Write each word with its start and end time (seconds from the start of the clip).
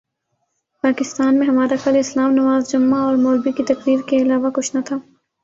پاکستان 0.83 1.37
میں 1.39 1.47
ہمارا 1.47 1.75
کل 1.83 1.97
اسلام 1.99 2.31
نماز 2.31 2.71
جمعہ 2.71 3.01
اور 3.01 3.15
مولبی 3.17 3.51
کی 3.51 3.63
تقریر 3.63 3.99
کے 4.07 4.21
علاوہ 4.21 4.49
کچھ 4.49 4.75
نہ 4.75 4.81
تھا 4.85 4.97